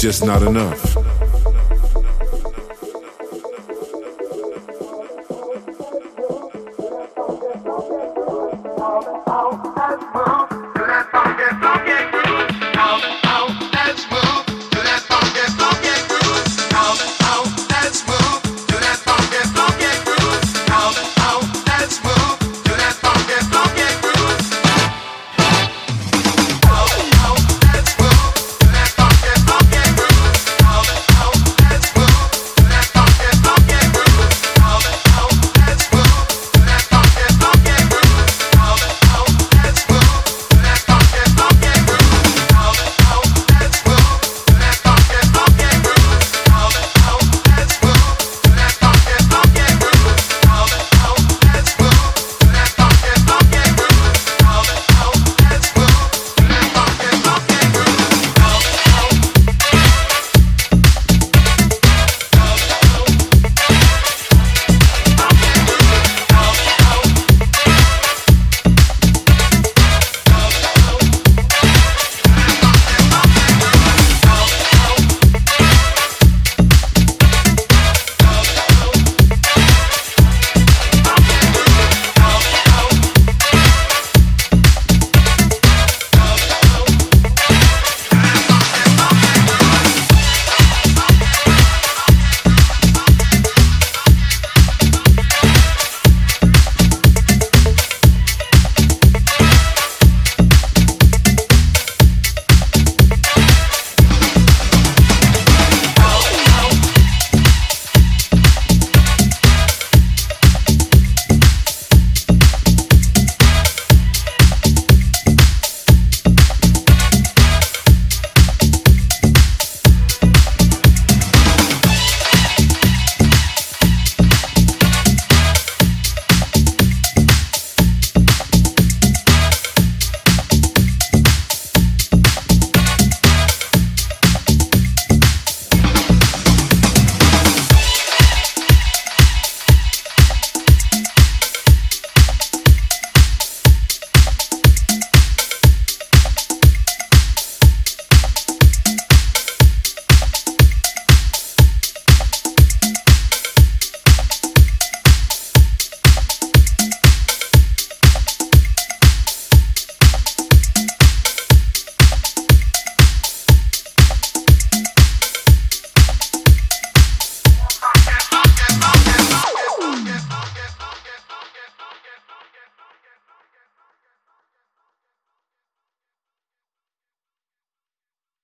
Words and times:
Just 0.00 0.24
not 0.24 0.40
enough. 0.40 0.99